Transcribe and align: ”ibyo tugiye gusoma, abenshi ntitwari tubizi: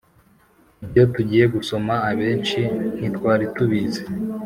”ibyo 0.83 1.03
tugiye 1.13 1.45
gusoma, 1.55 1.93
abenshi 2.09 2.59
ntitwari 2.97 3.45
tubizi: 3.55 4.03